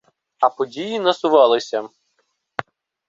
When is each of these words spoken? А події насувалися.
А 0.39 0.49
події 0.49 0.99
насувалися. 0.99 1.89